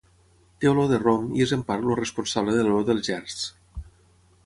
[0.63, 3.41] Té olor de rom i és en part el responsable de l'olor dels gerds.